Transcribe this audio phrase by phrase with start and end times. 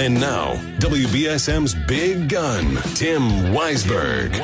[0.00, 3.20] And now, WBSM's big gun, Tim
[3.52, 4.34] Weisberg.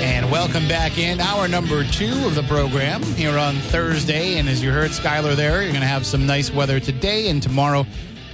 [0.00, 4.38] And welcome back in hour number two of the program here on Thursday.
[4.38, 7.42] And as you heard Skylar there, you're going to have some nice weather today and
[7.42, 7.84] tomorrow.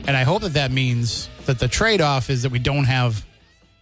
[0.07, 3.25] And I hope that that means that the trade off is that we don't have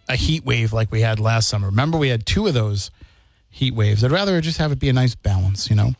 [0.07, 1.67] a heat wave like we had last summer.
[1.67, 2.89] Remember, we had two of those
[3.49, 4.01] heat waves.
[4.01, 5.91] I'd rather just have it be a nice balance, you know?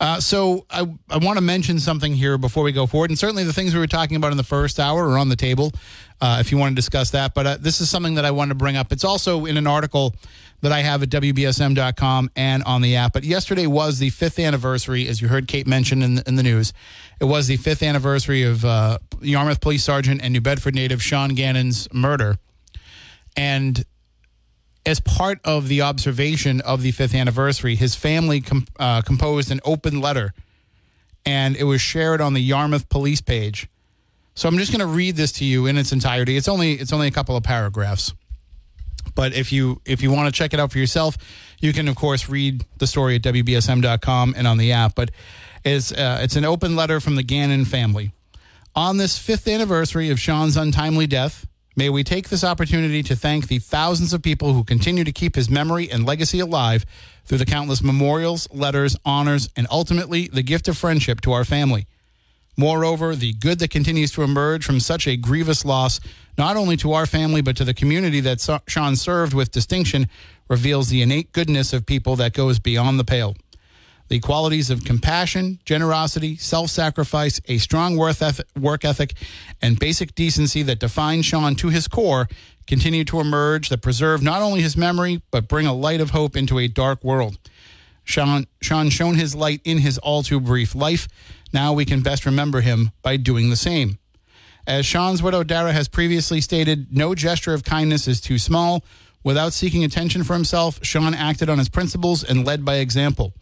[0.00, 3.10] Uh, so I, I want to mention something here before we go forward.
[3.10, 5.36] And certainly the things we were talking about in the first hour are on the
[5.36, 5.72] table
[6.22, 7.34] uh, if you want to discuss that.
[7.34, 8.92] But uh, this is something that I wanted to bring up.
[8.92, 10.14] It's also in an article
[10.62, 13.12] that I have at WBSM.com and on the app.
[13.12, 16.42] But yesterday was the fifth anniversary, as you heard Kate mention in the, in the
[16.42, 16.72] news.
[17.20, 21.34] It was the fifth anniversary of uh, Yarmouth Police Sergeant and New Bedford native Sean
[21.34, 22.38] Gannon's murder.
[23.36, 23.84] And
[24.86, 29.60] as part of the observation of the fifth anniversary, his family com- uh, composed an
[29.64, 30.32] open letter
[31.26, 33.68] and it was shared on the Yarmouth police page.
[34.34, 36.36] So I'm just going to read this to you in its entirety.
[36.36, 38.14] It's only it's only a couple of paragraphs.
[39.14, 41.16] But if you if you want to check it out for yourself,
[41.60, 44.94] you can of course read the story at wbsm.com and on the app.
[44.94, 45.10] But
[45.64, 48.12] it's uh, it's an open letter from the Gannon family.
[48.74, 51.46] On this fifth anniversary of Sean's untimely death,
[51.76, 55.36] May we take this opportunity to thank the thousands of people who continue to keep
[55.36, 56.84] his memory and legacy alive
[57.24, 61.86] through the countless memorials, letters, honors, and ultimately the gift of friendship to our family.
[62.56, 66.00] Moreover, the good that continues to emerge from such a grievous loss,
[66.36, 70.08] not only to our family, but to the community that Sean served with distinction,
[70.48, 73.36] reveals the innate goodness of people that goes beyond the pale.
[74.10, 79.14] The qualities of compassion, generosity, self sacrifice, a strong work ethic,
[79.62, 82.28] and basic decency that define Sean to his core
[82.66, 86.36] continue to emerge that preserve not only his memory, but bring a light of hope
[86.36, 87.38] into a dark world.
[88.02, 91.06] Sean, Sean shone his light in his all too brief life.
[91.52, 93.98] Now we can best remember him by doing the same.
[94.66, 98.84] As Sean's widow Dara has previously stated, no gesture of kindness is too small.
[99.22, 103.34] Without seeking attention for himself, Sean acted on his principles and led by example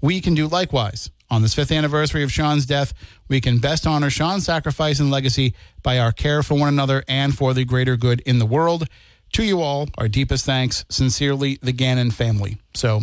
[0.00, 1.10] we can do likewise.
[1.28, 2.94] On this fifth anniversary of Sean's death,
[3.28, 7.36] we can best honor Sean's sacrifice and legacy by our care for one another and
[7.36, 8.86] for the greater good in the world.
[9.32, 10.84] To you all, our deepest thanks.
[10.88, 12.58] Sincerely, the Gannon family.
[12.74, 12.98] So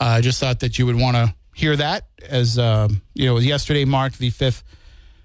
[0.00, 3.26] uh, I uh, just thought that you would want to hear that as, uh, you
[3.26, 4.64] know, yesterday marked the fifth,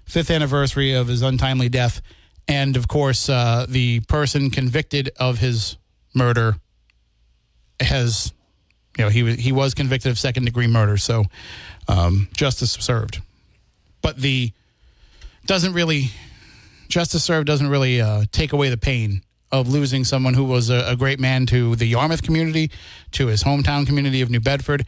[0.04, 2.00] fifth anniversary of his untimely death.
[2.46, 5.76] And of course, uh, the person convicted of his
[6.14, 6.56] murder
[7.80, 8.32] has
[8.98, 11.24] you know, he he was convicted of second degree murder, so
[11.86, 13.22] um, justice served.
[14.02, 14.52] But the
[15.46, 16.10] doesn't really
[16.88, 20.84] justice served doesn't really uh, take away the pain of losing someone who was a,
[20.88, 22.70] a, great man to the Yarmouth community,
[23.12, 24.84] to his hometown community of New Bedford,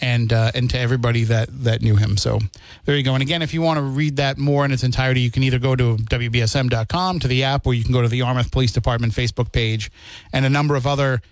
[0.00, 2.16] and uh, and to everybody that that knew him.
[2.16, 2.40] So
[2.84, 3.14] there you go.
[3.14, 5.60] And again, if you want to read that more in its entirety, you can either
[5.60, 9.12] go to wbsm.com to the app, or you can go to the Yarmouth Police Department
[9.12, 9.90] Facebook page,
[10.32, 11.22] and a number of other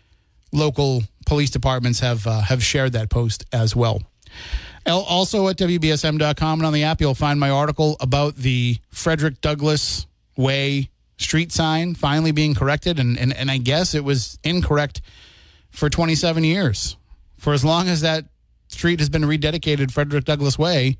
[0.52, 4.02] local police departments have uh, have shared that post as well.
[4.84, 10.08] Also at WBSM.com and on the app, you'll find my article about the Frederick Douglass
[10.36, 12.98] Way street sign finally being corrected.
[12.98, 15.02] And, and, and I guess it was incorrect
[15.70, 16.96] for 27 years.
[17.38, 18.24] For as long as that
[18.66, 20.98] street has been rededicated Frederick Douglass Way,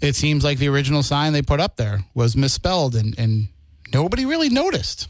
[0.00, 3.48] it seems like the original sign they put up there was misspelled and, and
[3.92, 5.08] nobody really noticed.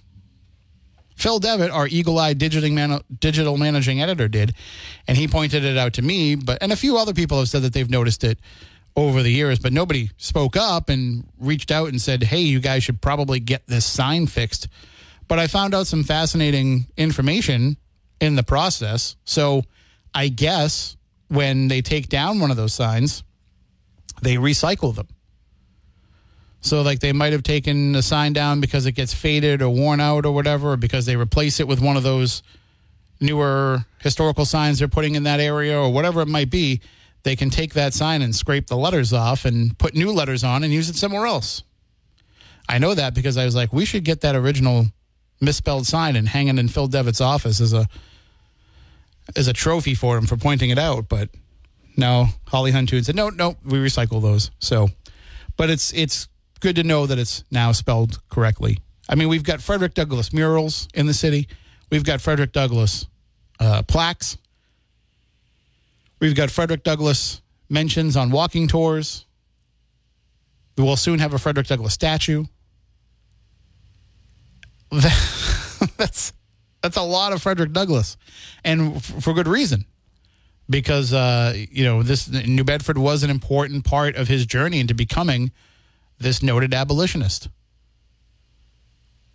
[1.14, 4.54] Phil Devitt, our eagle-eyed digital, man- digital managing editor, did,
[5.06, 6.34] and he pointed it out to me.
[6.34, 8.38] But and a few other people have said that they've noticed it
[8.96, 12.84] over the years, but nobody spoke up and reached out and said, "Hey, you guys
[12.84, 14.68] should probably get this sign fixed."
[15.26, 17.76] But I found out some fascinating information
[18.20, 19.16] in the process.
[19.24, 19.64] So
[20.14, 20.96] I guess
[21.28, 23.22] when they take down one of those signs,
[24.22, 25.08] they recycle them.
[26.64, 30.00] So, like, they might have taken the sign down because it gets faded or worn
[30.00, 32.42] out or whatever, or because they replace it with one of those
[33.20, 36.80] newer historical signs they're putting in that area or whatever it might be.
[37.22, 40.64] They can take that sign and scrape the letters off and put new letters on
[40.64, 41.62] and use it somewhere else.
[42.66, 44.86] I know that because I was like, we should get that original
[45.42, 47.86] misspelled sign and hang it in Phil Devitt's office as a
[49.36, 51.10] as a trophy for him for pointing it out.
[51.10, 51.28] But
[51.94, 54.50] no, Holly Huntoon said, no, no, we recycle those.
[54.60, 54.88] So,
[55.58, 56.28] but it's it's
[56.64, 58.78] good to know that it's now spelled correctly.
[59.06, 61.46] I mean, we've got Frederick Douglass murals in the city.
[61.90, 63.06] We've got Frederick Douglass
[63.60, 64.38] uh, plaques.
[66.20, 69.26] We've got Frederick Douglass mentions on walking tours.
[70.78, 72.44] We will soon have a Frederick Douglass statue.
[74.90, 76.32] that's
[76.80, 78.16] that's a lot of Frederick Douglass,
[78.64, 79.84] and for good reason,
[80.70, 84.94] because uh, you know this New Bedford was an important part of his journey into
[84.94, 85.50] becoming
[86.24, 87.48] this noted abolitionist.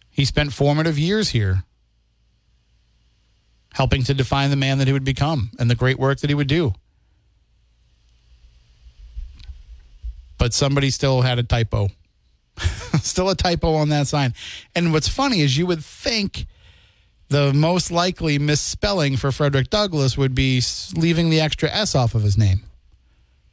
[0.10, 1.64] He spent formative years here,
[3.74, 6.34] helping to define the man that he would become and the great work that he
[6.34, 6.74] would do.
[10.38, 11.90] But somebody still had a typo.
[13.02, 14.34] Still a typo on that sign.
[14.76, 16.46] And what's funny is you would think
[17.30, 20.62] the most likely misspelling for Frederick Douglass would be
[20.96, 22.64] leaving the extra S off of his name.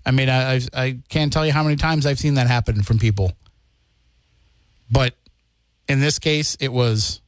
[0.06, 2.82] I mean, I, I, I can't tell you how many times I've seen that happen
[2.84, 3.32] from people.
[4.90, 5.14] But
[5.88, 7.20] in this case, it was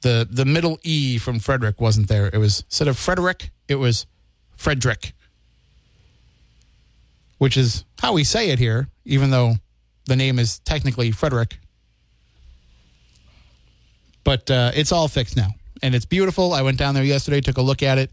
[0.00, 2.28] the the middle E from Frederick wasn't there.
[2.32, 4.06] It was instead of Frederick, it was
[4.56, 5.12] Frederick,
[7.38, 9.54] which is how we say it here, even though
[10.06, 11.58] the name is technically Frederick.
[14.24, 15.50] But uh, it's all fixed now,
[15.80, 16.52] and it's beautiful.
[16.52, 18.10] I went down there yesterday, took a look at it.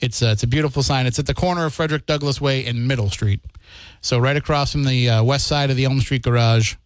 [0.00, 1.06] It's uh, it's a beautiful sign.
[1.06, 3.40] It's at the corner of Frederick Douglass Way and Middle Street,
[4.00, 6.76] so right across from the uh, west side of the Elm Street Garage,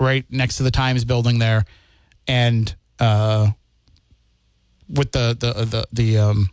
[0.00, 1.64] right next to the Times building there,
[2.26, 3.50] and uh,
[4.88, 6.48] with the the the the um,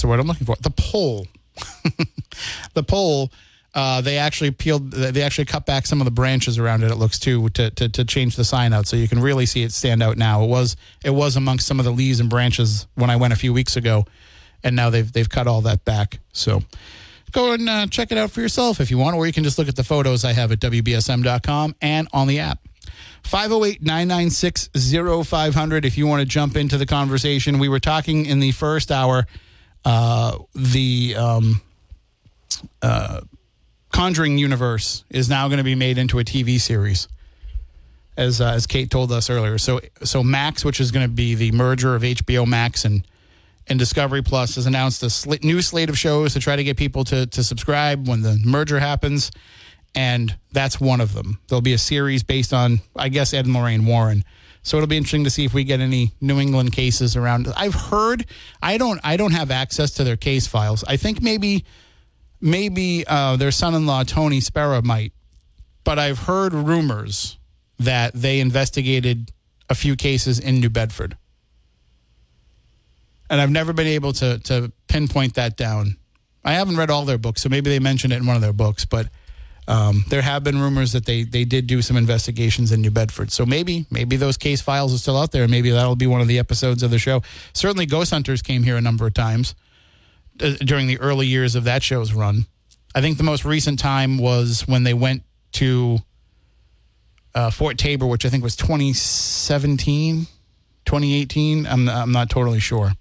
[0.00, 0.56] the word I'm looking for?
[0.60, 1.26] The pole,
[2.74, 3.30] the pole
[3.74, 6.90] uh, they actually peeled, they actually cut back some of the branches around it.
[6.90, 9.62] It looks too to, to to change the sign out, so you can really see
[9.62, 10.44] it stand out now.
[10.44, 13.36] It was it was amongst some of the leaves and branches when I went a
[13.36, 14.04] few weeks ago,
[14.64, 16.18] and now they've they've cut all that back.
[16.32, 16.62] So
[17.32, 19.58] go and uh, check it out for yourself if you want, or you can just
[19.58, 22.60] look at the photos I have at WBSM.com and on the app.
[23.24, 24.70] 508 996
[25.26, 27.58] 0500 if you want to jump into the conversation.
[27.58, 29.26] We were talking in the first hour,
[29.84, 31.16] uh, the.
[31.16, 31.62] Um,
[32.80, 33.22] uh,
[33.92, 37.08] Conjuring universe is now going to be made into a TV series,
[38.16, 39.58] as uh, as Kate told us earlier.
[39.58, 43.06] So so Max, which is going to be the merger of HBO Max and
[43.68, 46.76] and Discovery Plus, has announced a sl- new slate of shows to try to get
[46.76, 49.30] people to to subscribe when the merger happens,
[49.94, 51.38] and that's one of them.
[51.48, 54.24] There'll be a series based on, I guess, Ed and Lorraine Warren.
[54.62, 57.48] So it'll be interesting to see if we get any New England cases around.
[57.56, 58.26] I've heard
[58.62, 60.84] I don't I don't have access to their case files.
[60.86, 61.64] I think maybe
[62.40, 65.12] maybe uh, their son-in-law Tony Spera might,
[65.84, 67.38] but I've heard rumors
[67.78, 69.32] that they investigated
[69.68, 71.16] a few cases in New Bedford,
[73.32, 75.96] and I've never been able to to pinpoint that down.
[76.44, 78.52] I haven't read all their books, so maybe they mentioned it in one of their
[78.52, 79.08] books, but.
[79.68, 83.30] Um, there have been rumors that they, they did do some investigations in New Bedford.
[83.30, 85.46] So maybe maybe those case files are still out there.
[85.46, 87.22] Maybe that'll be one of the episodes of the show.
[87.52, 89.54] Certainly, Ghost Hunters came here a number of times.
[90.40, 92.46] Uh, during the early years of that show's run.
[92.92, 95.98] I think the most recent time was when they went to
[97.36, 100.26] uh, Fort Taber, which I think was 2017,
[100.84, 101.66] 2018.
[101.66, 102.92] I'm, I'm not totally sure.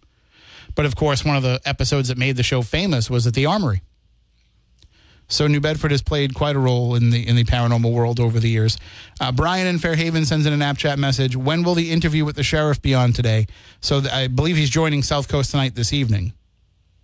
[0.76, 3.46] But of course, one of the episodes that made the show famous was at the
[3.46, 3.82] Armory.
[5.28, 8.38] So New Bedford has played quite a role in the in the paranormal world over
[8.38, 8.78] the years.
[9.20, 11.38] Uh, Brian in Fairhaven sends in an app chat message.
[11.38, 13.48] When will the interview with the sheriff be on today?
[13.80, 16.34] So th- I believe he's joining South Coast tonight this evening.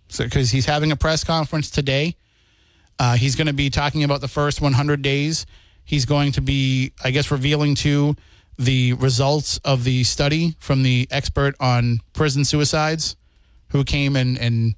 [0.08, 2.16] So because he's having a press conference today,
[2.98, 5.46] uh, he's going to be talking about the first 100 days.
[5.84, 8.14] He's going to be, I guess, revealing to
[8.58, 13.16] the results of the study from the expert on prison suicides,
[13.70, 14.74] who came and, and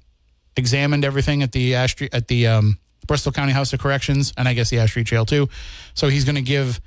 [0.57, 4.53] examined everything at the Ash at the um, Bristol County House of Corrections, and I
[4.53, 5.49] guess the Ash Street Jail too.
[5.93, 6.79] So he's going to give.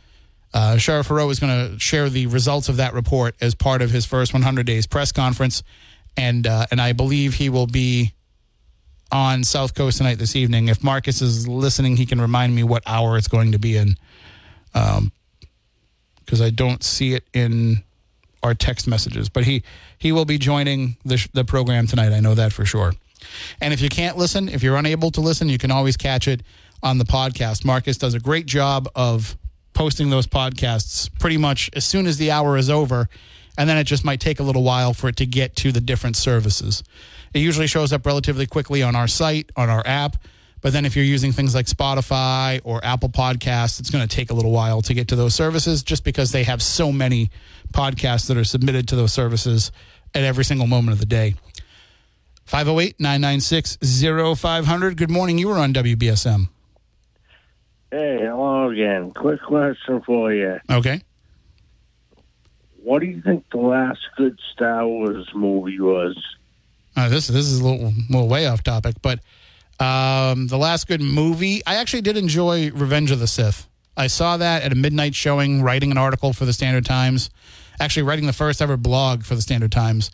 [0.52, 3.90] Uh, Sheriff Heroux is going to share the results of that report as part of
[3.90, 5.64] his first 100 days press conference,
[6.16, 8.14] and uh, and I believe he will be
[9.10, 10.68] on South Coast tonight this evening.
[10.68, 13.96] If Marcus is listening, he can remind me what hour it's going to be in,
[14.72, 15.12] because um,
[16.40, 17.82] I don't see it in
[18.42, 19.28] our text messages.
[19.28, 19.62] But he
[20.04, 22.12] he will be joining the the program tonight.
[22.12, 22.92] I know that for sure.
[23.58, 26.42] And if you can't listen, if you're unable to listen, you can always catch it
[26.82, 27.64] on the podcast.
[27.64, 29.34] Marcus does a great job of
[29.72, 33.08] posting those podcasts pretty much as soon as the hour is over,
[33.56, 35.80] and then it just might take a little while for it to get to the
[35.80, 36.84] different services.
[37.32, 40.18] It usually shows up relatively quickly on our site, on our app.
[40.60, 44.30] But then if you're using things like Spotify or Apple Podcasts, it's going to take
[44.30, 47.30] a little while to get to those services just because they have so many
[47.72, 49.72] podcasts that are submitted to those services
[50.14, 51.34] at every single moment of the day.
[52.46, 53.78] 508 996
[54.38, 54.96] 0500.
[54.96, 55.38] Good morning.
[55.38, 56.48] You were on WBSM.
[57.90, 59.12] Hey, hello again.
[59.12, 60.60] Quick question for you.
[60.70, 61.00] Okay.
[62.82, 66.16] What do you think the last good Star Wars movie was?
[66.96, 69.20] Uh, this this is a little, little way off topic, but
[69.80, 73.66] um, the last good movie, I actually did enjoy Revenge of the Sith.
[73.96, 77.30] I saw that at a midnight showing, writing an article for the Standard Times,
[77.80, 80.10] actually writing the first ever blog for the Standard Times,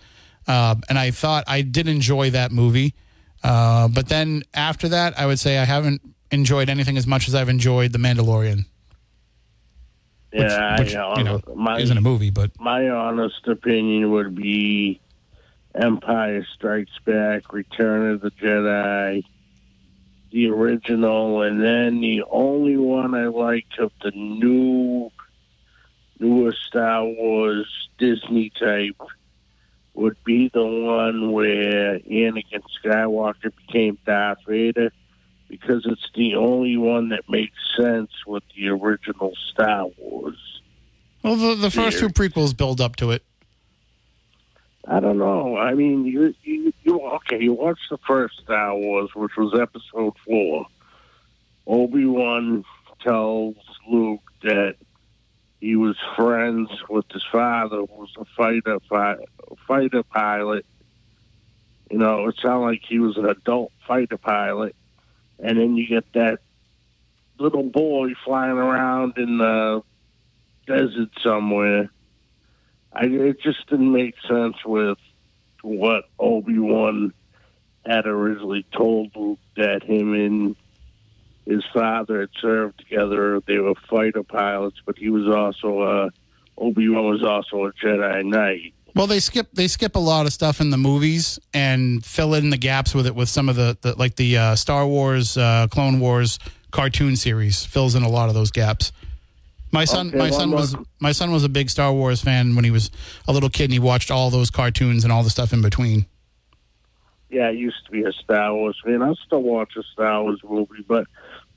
[0.47, 2.95] uh, and I thought I did enjoy that movie.
[3.43, 7.35] Uh, but then after that, I would say I haven't enjoyed anything as much as
[7.35, 8.67] I've enjoyed The Mandalorian.
[10.33, 14.37] Which, yeah, which, I, you know, my, isn't a movie, but my honest opinion would
[14.37, 15.00] be
[15.75, 19.25] Empire Strikes Back, Return of the Jedi,
[20.31, 25.11] the original, and then the only one I like of the new,
[26.21, 29.00] newer Star Wars Disney type
[29.95, 34.93] would be the one where Anakin Skywalker became Darth Vader
[35.49, 40.62] because it's the only one that makes sense with the original Star Wars.
[41.25, 43.25] well, the, the first two prequels build up to it.
[44.87, 45.57] I don't know.
[45.57, 47.41] I mean, you, you, you okay?
[47.43, 50.67] You watched the first Star Wars, which was Episode Four.
[51.67, 52.65] Obi Wan
[53.03, 53.57] tells
[53.89, 54.77] Luke that
[55.61, 59.25] he was friends with his father, who was a fighter fi-
[59.67, 60.64] fighter pilot.
[61.90, 64.75] You know, it sounded like he was an adult fighter pilot,
[65.38, 66.40] and then you get that
[67.38, 69.83] little boy flying around in the
[70.67, 71.90] desert somewhere.
[72.93, 74.99] I, it just didn't make sense with
[75.62, 77.12] what Obi Wan
[77.85, 80.57] had originally told Luke that him and
[81.50, 83.40] his father had served together.
[83.47, 86.11] They were fighter pilots, but he was also a
[86.57, 88.73] Obi Wan was also a Jedi Knight.
[88.95, 92.50] Well, they skip they skip a lot of stuff in the movies and fill in
[92.50, 95.66] the gaps with it with some of the, the like the uh, Star Wars, uh,
[95.71, 96.38] Clone Wars
[96.71, 98.92] cartoon series fills in a lot of those gaps.
[99.73, 102.64] My son, Okay, my son was my son was a big Star Wars fan when
[102.64, 102.90] he was
[103.26, 106.07] a little kid, and he watched all those cartoons and all the stuff in between.
[107.28, 109.02] Yeah, I used to be a Star Wars fan.
[109.02, 111.07] I still watch a Star Wars movie, but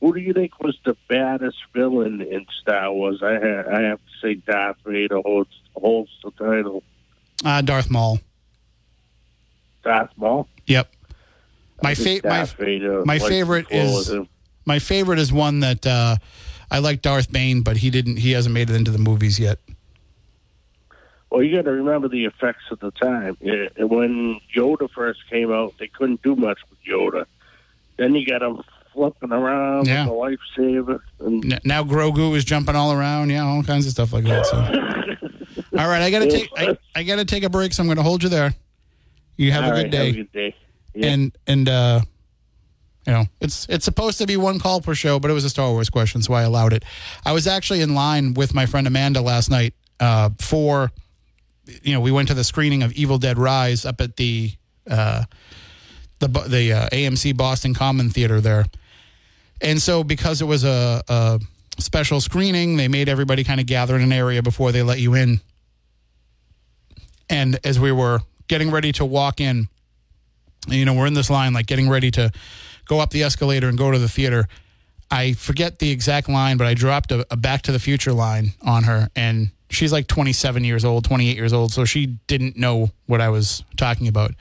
[0.04, 3.24] who do you think was the baddest villain in Star Wars?
[3.24, 6.84] I ha- I have to say Darth Vader holds holds the title.
[7.46, 8.20] Uh, Darth Maul.
[9.84, 10.50] Darth Maul.
[10.68, 10.92] Yep.
[11.82, 14.12] My fa- my Darth Vader my favorite is-
[14.66, 16.18] my favorite is one that uh,
[16.70, 18.18] I like Darth Bane, but he didn't.
[18.18, 19.60] He hasn't made it into the movies yet.
[21.30, 23.38] Well, you got to remember the effects of the time.
[23.42, 27.26] Yeah, When Yoda first came out, they couldn't do much with Yoda.
[27.98, 28.62] Then you got him
[28.94, 30.08] flipping around Yeah.
[30.08, 31.00] with the lightsaber.
[31.20, 33.30] And N- Now Grogu is jumping all around.
[33.30, 34.46] Yeah, all kinds of stuff like that.
[34.46, 34.58] So,
[35.78, 37.74] all right, I gotta take I, I gotta take a break.
[37.74, 38.54] So I'm gonna hold you there.
[39.38, 40.06] You have a right, good day.
[40.08, 40.56] Have a good day.
[40.96, 41.08] Yeah.
[41.08, 42.02] and and uh
[43.08, 45.50] you know it's it's supposed to be one call per show but it was a
[45.50, 46.86] star wars question so i allowed it
[47.26, 50.92] i was actually in line with my friend amanda last night uh for
[51.82, 54.52] you know we went to the screening of evil dead rise up at the
[54.88, 55.24] uh
[56.20, 58.66] the the uh, amc boston common theater there
[59.64, 61.40] and so because it was a, a
[61.80, 65.14] special screening they made everybody kind of gather in an area before they let you
[65.16, 65.40] in
[67.30, 69.68] and as we were getting ready to walk in
[70.68, 72.32] you know, we're in this line, like getting ready to
[72.86, 74.48] go up the escalator and go to the theater.
[75.12, 78.54] I forget the exact line, but I dropped a, a Back to the Future line
[78.62, 82.90] on her, and she's like 27 years old, 28 years old, so she didn't know
[83.06, 84.32] what I was talking about.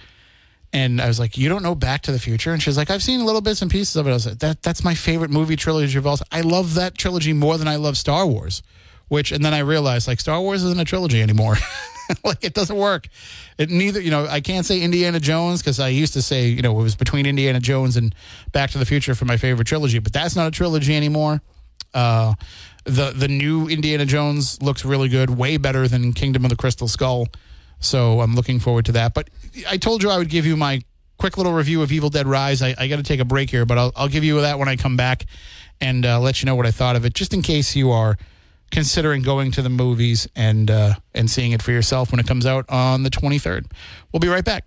[0.72, 3.02] And I was like, "You don't know Back to the Future?" And she's like, "I've
[3.02, 5.56] seen little bits and pieces of it." I was like, "That that's my favorite movie
[5.56, 6.16] trilogy of all.
[6.16, 6.28] time.
[6.32, 8.62] I love that trilogy more than I love Star Wars."
[9.08, 11.56] Which, and then I realized, like, Star Wars isn't a trilogy anymore.
[12.24, 13.08] like, it doesn't work.
[13.58, 16.62] It neither, you know, I can't say Indiana Jones because I used to say, you
[16.62, 18.14] know, it was between Indiana Jones and
[18.52, 21.42] Back to the Future for my favorite trilogy, but that's not a trilogy anymore.
[21.92, 22.34] Uh,
[22.84, 26.88] the the new Indiana Jones looks really good, way better than Kingdom of the Crystal
[26.88, 27.28] Skull.
[27.84, 29.14] So I'm looking forward to that.
[29.14, 29.30] But
[29.68, 30.82] I told you I would give you my
[31.18, 32.62] quick little review of Evil Dead Rise.
[32.62, 34.68] I, I got to take a break here, but I'll, I'll give you that when
[34.68, 35.26] I come back
[35.80, 38.16] and uh, let you know what I thought of it, just in case you are
[38.70, 42.46] considering going to the movies and uh, and seeing it for yourself when it comes
[42.46, 43.66] out on the 23rd.
[44.12, 44.64] We'll be right back.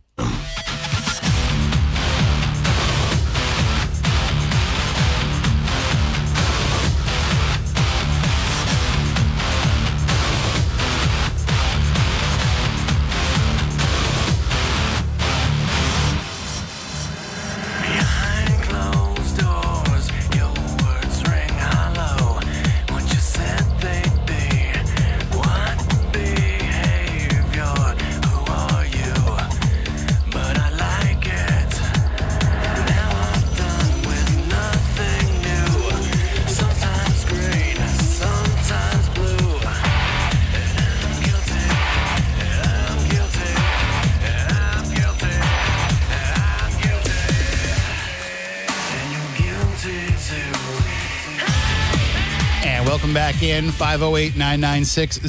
[53.55, 55.19] In 508 996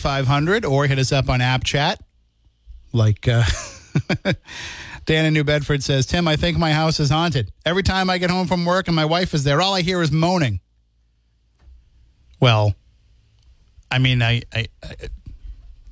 [0.00, 2.00] 0500 or hit us up on app chat.
[2.92, 3.44] Like uh,
[5.06, 7.52] Dan in New Bedford says, Tim, I think my house is haunted.
[7.64, 10.02] Every time I get home from work and my wife is there, all I hear
[10.02, 10.58] is moaning.
[12.40, 12.74] Well,
[13.92, 14.94] I mean, I, I, I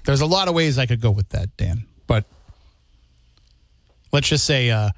[0.04, 2.24] there's a lot of ways I could go with that, Dan, but
[4.12, 4.90] let's just say uh,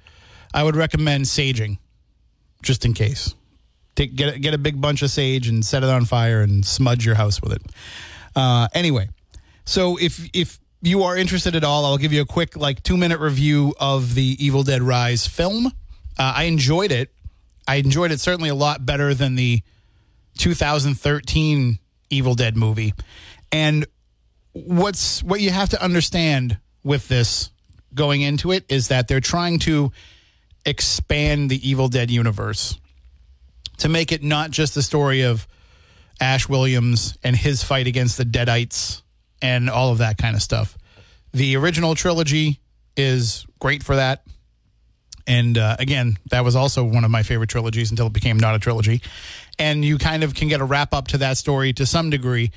[0.55, 1.77] I would recommend saging
[2.63, 3.35] just in case.
[3.99, 6.65] Take, get, a- get a big bunch of sage and set it on fire and
[6.65, 7.63] smudge your house with it.
[8.37, 9.09] Uh, anyway,
[9.65, 12.97] so if if you are interested at all, I'll give you a quick like two
[12.97, 15.67] minute review of the Evil Dead Rise film.
[15.67, 15.71] Uh,
[16.37, 17.11] I enjoyed it.
[17.67, 19.63] I enjoyed it certainly a lot better than the
[20.39, 22.95] 2013 Evil Dead movie.
[23.51, 23.85] And
[24.53, 27.51] what's what you have to understand with this
[27.95, 29.91] going into it is that they're trying to
[30.65, 32.79] expand the Evil Dead universe
[33.79, 35.47] to make it not just the story of
[36.21, 39.03] Ash Williams and his fight against the Deadites
[39.41, 40.77] and all of that kind of stuff.
[41.33, 42.61] The original trilogy
[42.97, 44.23] is great for that.
[45.27, 48.55] And uh, again, that was also one of my favorite trilogies until it became not
[48.55, 49.03] a trilogy.
[49.59, 52.51] And you kind of can get a wrap up to that story to some degree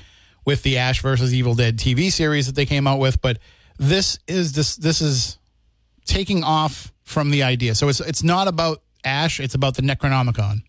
[0.44, 3.20] with the Ash versus Evil Dead TV series that they came out with.
[3.20, 3.38] But
[3.78, 5.38] this is this this is
[6.06, 7.74] taking off from the idea.
[7.74, 10.62] So it's it's not about Ash, it's about the Necronomicon.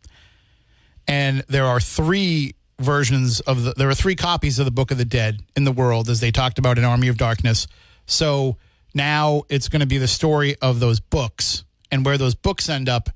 [1.07, 4.97] And there are three versions of the there are three copies of the Book of
[4.97, 7.67] the Dead in the world as they talked about in Army of Darkness.
[8.05, 8.57] So
[8.93, 12.89] now it's going to be the story of those books and where those books end
[12.89, 13.09] up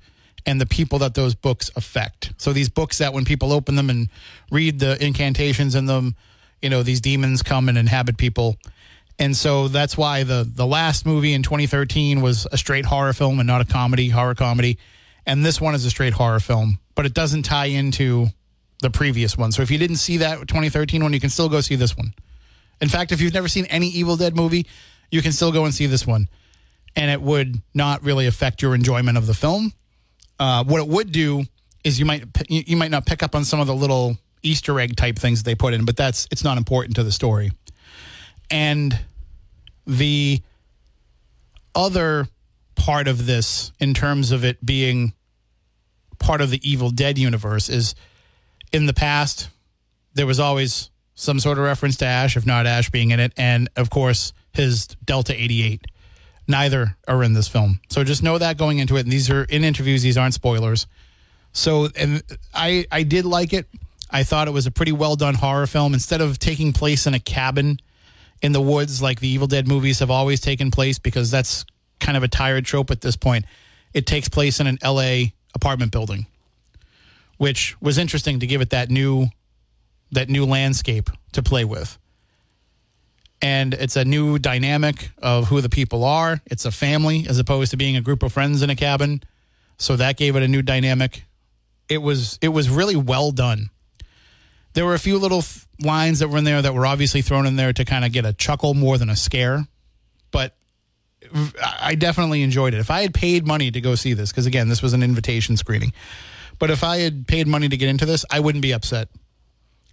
[0.46, 2.32] and the people that those books affect.
[2.38, 4.10] So these books that when people open them and
[4.50, 6.16] read the incantations in them,
[6.62, 8.58] you know, these demons come and inhabit people.
[9.20, 13.40] And so that's why the the last movie in 2013 was a straight horror film
[13.40, 14.78] and not a comedy, horror comedy.
[15.28, 18.28] And this one is a straight horror film, but it doesn't tie into
[18.82, 19.52] the previous one.
[19.52, 22.14] So if you didn't see that 2013 one, you can still go see this one.
[22.80, 24.66] In fact, if you've never seen any Evil Dead movie,
[25.12, 26.30] you can still go and see this one.
[26.96, 29.74] And it would not really affect your enjoyment of the film.
[30.40, 31.44] Uh, what it would do
[31.84, 34.96] is you might you might not pick up on some of the little Easter egg
[34.96, 37.52] type things they put in, but that's it's not important to the story.
[38.50, 38.98] And
[39.86, 40.42] the
[41.76, 42.28] other
[42.76, 45.14] part of this, in terms of it being
[46.20, 47.96] part of the Evil Dead universe, is
[48.72, 49.50] in the past
[50.14, 53.34] there was always some sort of reference to Ash, if not Ash being in it,
[53.38, 55.86] and of course his Delta 88.
[56.48, 57.82] Neither are in this film.
[57.90, 59.02] So just know that going into it.
[59.02, 60.88] And these are in interviews, these aren't spoilers.
[61.52, 63.68] So and I I did like it.
[64.10, 65.94] I thought it was a pretty well done horror film.
[65.94, 67.80] Instead of taking place in a cabin
[68.42, 71.66] in the woods like the Evil Dead movies have always taken place, because that's
[72.00, 73.46] kind of a tired trope at this point,
[73.94, 76.28] it takes place in an LA apartment building,
[77.38, 79.28] which was interesting to give it that new
[80.12, 81.98] that new landscape to play with.
[83.42, 86.42] And it's a new dynamic of who the people are.
[86.46, 89.22] It's a family as opposed to being a group of friends in a cabin.
[89.78, 91.26] So that gave it a new dynamic.
[91.90, 93.70] It was it was really well done.
[94.74, 95.44] There were a few little
[95.82, 98.26] lines that were in there that were obviously thrown in there to kind of get
[98.26, 99.68] a chuckle more than a scare,
[100.32, 100.56] but
[101.64, 102.80] I definitely enjoyed it.
[102.80, 105.58] If I had paid money to go see this, because again, this was an invitation
[105.58, 105.94] screening,
[106.60, 109.10] but if I had paid money to get into this, I wouldn't be upset.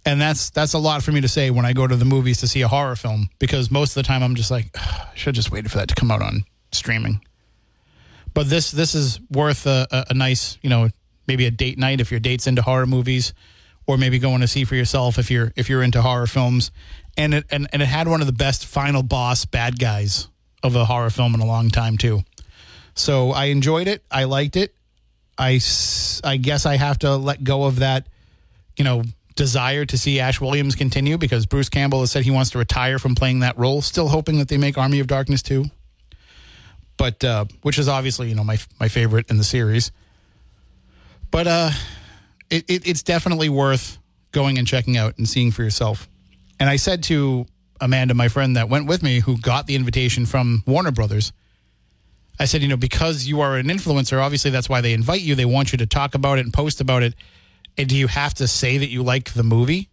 [0.05, 2.39] And that's that's a lot for me to say when I go to the movies
[2.41, 5.27] to see a horror film, because most of the time I'm just like, I should
[5.27, 7.21] have just waited for that to come out on streaming.
[8.33, 10.89] But this this is worth a, a, a nice, you know,
[11.27, 13.33] maybe a date night if your date's into horror movies,
[13.87, 16.71] or maybe going to see for yourself if you're if you're into horror films.
[17.17, 20.27] And it and, and it had one of the best final boss bad guys
[20.65, 22.23] of a horror film in a long time too.
[22.95, 24.03] So I enjoyed it.
[24.09, 24.73] I liked it.
[25.37, 25.59] I,
[26.23, 28.07] I guess I have to let go of that,
[28.77, 29.03] you know,
[29.35, 32.99] desire to see Ash Williams continue because Bruce Campbell has said he wants to retire
[32.99, 33.81] from playing that role.
[33.81, 35.65] Still hoping that they make Army of Darkness too.
[36.97, 39.91] But uh, which is obviously you know my my favorite in the series.
[41.31, 41.71] But uh,
[42.49, 43.97] it, it it's definitely worth
[44.31, 46.07] going and checking out and seeing for yourself.
[46.59, 47.45] And I said to
[47.81, 51.33] Amanda, my friend that went with me, who got the invitation from Warner Brothers,
[52.39, 55.35] I said, you know, because you are an influencer, obviously that's why they invite you.
[55.35, 57.13] They want you to talk about it and post about it.
[57.77, 59.89] And do you have to say that you like the movie?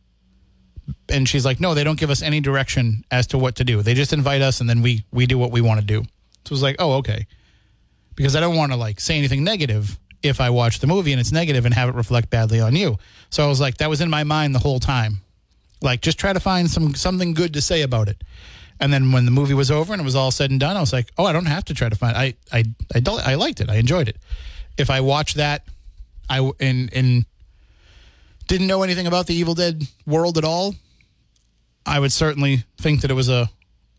[1.08, 3.82] And she's like, no, they don't give us any direction as to what to do.
[3.82, 6.02] They just invite us and then we we do what we want to do.
[6.44, 7.26] So I was like, oh, okay.
[8.16, 11.20] Because I don't want to like say anything negative if I watch the movie and
[11.20, 12.98] it's negative and have it reflect badly on you.
[13.30, 15.18] So I was like, that was in my mind the whole time.
[15.82, 18.22] Like, just try to find some something good to say about it.
[18.80, 20.80] And then when the movie was over and it was all said and done, I
[20.80, 22.16] was like, oh, I don't have to try to find.
[22.16, 22.64] I I
[22.94, 23.68] I, I liked it.
[23.68, 24.16] I enjoyed it.
[24.76, 25.64] If I watched that,
[26.28, 27.26] I in in
[28.48, 30.74] didn't know anything about the Evil Dead world at all,
[31.86, 33.50] I would certainly think that it was a,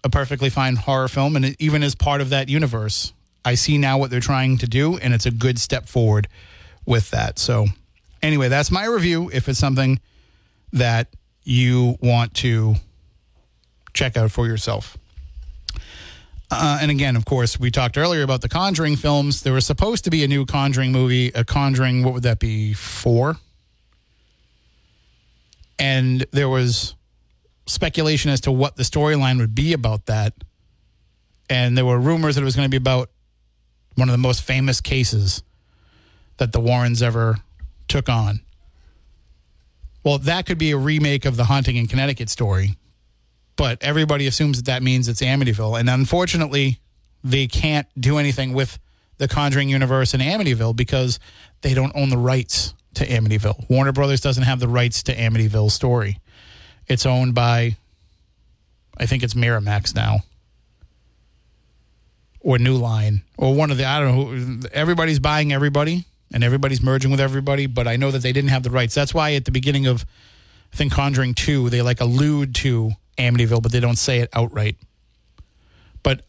[0.03, 1.35] a perfectly fine horror film.
[1.35, 3.13] And even as part of that universe,
[3.45, 6.27] I see now what they're trying to do, and it's a good step forward
[6.85, 7.39] with that.
[7.39, 7.67] So,
[8.21, 9.29] anyway, that's my review.
[9.33, 9.99] If it's something
[10.71, 11.07] that
[11.43, 12.75] you want to
[13.93, 14.97] check out for yourself.
[16.55, 19.41] Uh, and again, of course, we talked earlier about the Conjuring films.
[19.41, 22.73] There was supposed to be a new Conjuring movie, a Conjuring, what would that be,
[22.73, 23.37] four?
[25.79, 26.93] And there was
[27.65, 30.33] speculation as to what the storyline would be about that.
[31.49, 33.09] And there were rumors that it was going to be about
[33.95, 35.41] one of the most famous cases
[36.37, 37.37] that the Warrens ever
[37.87, 38.41] took on.
[40.03, 42.77] Well, that could be a remake of the Haunting in Connecticut story,
[43.55, 45.79] but everybody assumes that that means it's Amityville.
[45.79, 46.79] And unfortunately,
[47.23, 48.79] they can't do anything with
[49.17, 51.19] the Conjuring universe in Amityville because
[51.61, 53.69] they don't own the rights to Amityville.
[53.69, 56.19] Warner Brothers doesn't have the rights to Amityville story.
[56.87, 57.77] It's owned by,
[58.97, 60.19] I think it's Miramax now,
[62.41, 66.81] or New Line, or one of the, I don't know, everybody's buying everybody and everybody's
[66.81, 68.95] merging with everybody, but I know that they didn't have the rights.
[68.95, 70.03] That's why at the beginning of,
[70.73, 74.75] I think Conjuring 2, they like allude to Amityville, but they don't say it outright.
[76.01, 76.25] But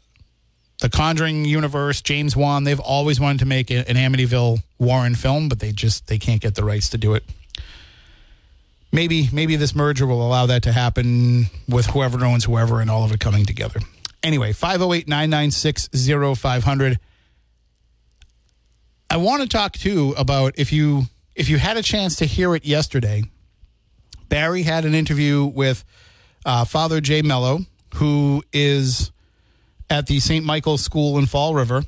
[0.81, 5.61] the Conjuring universe, James Wan, they've always wanted to make an Amityville Warren film, but
[5.61, 7.25] they just they can't get the rights to do it.
[8.93, 13.05] Maybe maybe this merger will allow that to happen with whoever owns whoever and all
[13.05, 13.81] of it coming together.
[14.23, 16.99] Anyway, 508-996-0500.
[19.11, 22.55] I want to talk too about if you if you had a chance to hear
[22.55, 23.25] it yesterday.
[24.29, 25.85] Barry had an interview with
[26.45, 27.61] uh, Father Jay Mello,
[27.95, 29.13] who is
[29.91, 30.45] at the St.
[30.45, 31.83] Michael's School in Fall River,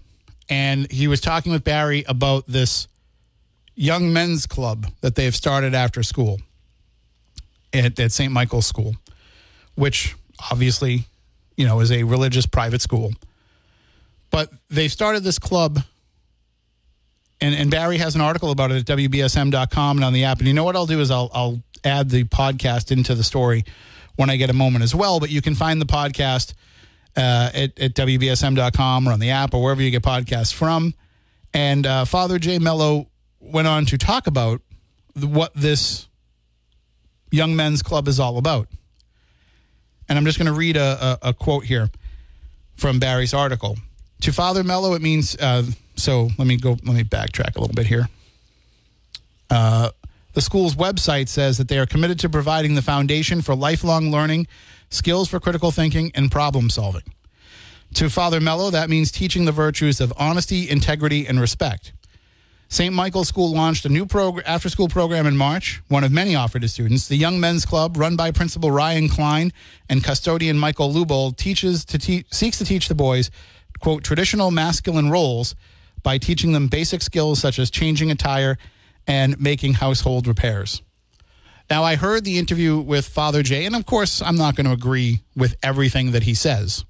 [0.48, 2.88] and he was talking with Barry about this
[3.74, 6.40] young men's club that they have started after school
[7.72, 8.33] at, at St.
[8.33, 8.94] Michael's School,
[9.74, 10.14] which
[10.50, 11.05] obviously,
[11.57, 13.12] you know, is a religious private school.
[14.31, 15.81] But they started this club,
[17.40, 20.38] and, and Barry has an article about it at WBSM.com and on the app.
[20.38, 23.64] And you know what I'll do is I'll, I'll add the podcast into the story
[24.16, 25.20] when I get a moment as well.
[25.20, 26.55] But you can find the podcast
[27.16, 30.94] uh, at, at WBSM.com or on the app or wherever you get podcasts from.
[31.53, 33.07] And uh, Father Jay Mello
[33.40, 34.61] went on to talk about
[35.14, 36.07] what this
[37.31, 38.68] young men's club is all about.
[40.09, 41.90] And I'm just going to read a, a, a quote here
[42.75, 43.77] from Barry's article.
[44.22, 45.64] To Father Mello, it means, uh,
[45.96, 48.09] so let me go, let me backtrack a little bit here.
[49.50, 49.90] Uh,
[50.35, 54.46] the school's website says that they are committed to providing the foundation for lifelong learning,
[54.90, 57.02] skills for critical thinking, and problem solving.
[57.94, 61.92] To Father Mello, that means teaching the virtues of honesty, integrity, and respect.
[62.68, 62.92] St.
[62.92, 64.06] Michael's School launched a new
[64.44, 67.06] after school program in March, one of many offered to students.
[67.06, 69.52] The Young Men's Club, run by Principal Ryan Klein
[69.88, 73.30] and custodian Michael Lubold, teaches to te- seeks to teach the boys,
[73.78, 75.54] quote, traditional masculine roles
[76.02, 78.59] by teaching them basic skills such as changing a tire
[79.06, 80.82] and making household repairs.
[81.68, 84.72] Now, I heard the interview with Father Jay, and of course, I'm not going to
[84.72, 86.85] agree with everything that he says.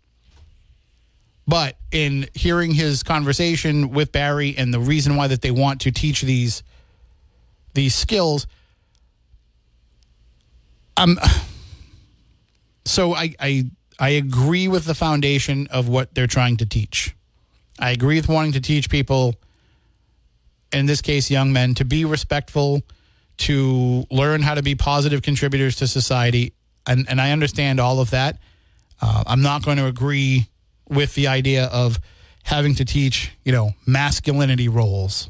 [1.49, 5.91] But in hearing his conversation with Barry and the reason why that they want to
[5.91, 6.63] teach these
[7.73, 8.47] these skills,
[10.97, 11.19] um,
[12.85, 17.16] so I I I agree with the foundation of what they're trying to teach.
[17.79, 19.35] I agree with wanting to teach people,
[20.73, 22.83] in this case, young men, to be respectful,
[23.39, 26.55] to learn how to be positive contributors to society,
[26.87, 28.39] and and I understand all of that.
[29.01, 30.49] Uh, I'm not going to agree
[30.89, 31.99] with the idea of
[32.45, 35.29] having to teach, you know, masculinity roles.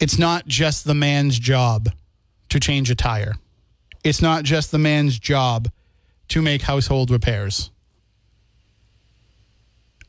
[0.00, 1.90] It's not just the man's job
[2.48, 3.36] to change a tire.
[4.02, 5.68] It's not just the man's job
[6.28, 7.70] to make household repairs.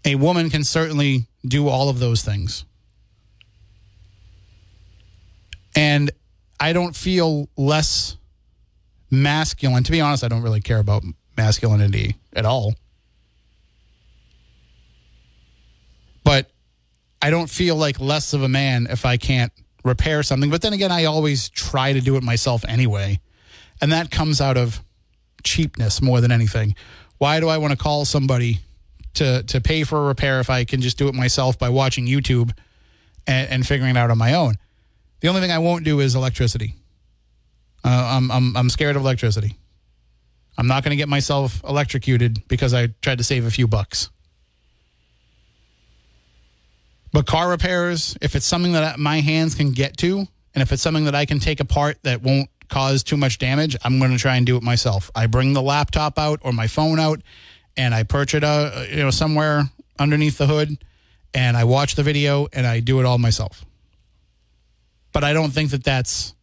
[0.08, 2.64] A woman can certainly do all of those things.
[5.76, 6.10] And
[6.62, 8.16] I don't feel less
[9.12, 9.84] masculine.
[9.84, 11.04] To be honest, I don't really care about
[11.36, 12.74] masculinity at all.
[16.24, 16.50] But
[17.22, 19.52] I don't feel like less of a man if I can't
[19.84, 20.50] repair something.
[20.50, 23.20] But then again, I always try to do it myself anyway.
[23.82, 24.82] And that comes out of
[25.44, 26.76] cheapness more than anything.
[27.18, 28.62] Why do I want to call somebody
[29.18, 32.08] to, to pay for a repair if I can just do it myself by watching
[32.08, 32.52] YouTube
[33.28, 34.56] and, and figuring it out on my own?
[35.20, 36.76] The only thing I won't do is electricity.
[37.84, 39.56] Uh, I'm, I'm, I'm scared of electricity.
[40.58, 44.10] I'm not going to get myself electrocuted because I tried to save a few bucks.
[47.14, 50.28] But car repairs, if it's something that my hands can get to
[50.58, 53.78] And if it's something that I can take apart that won't cause too much damage,
[53.84, 55.12] I'm going to try and do it myself.
[55.14, 57.22] I bring the laptop out or my phone out
[57.78, 59.64] and I perch it uh, you know somewhere
[60.00, 60.78] underneath the hood
[61.34, 63.64] and I watch the video and I do it all myself.
[65.14, 66.34] But I don't think that that's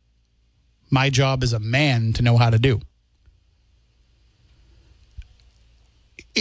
[0.90, 2.81] my job as a man to know how to do.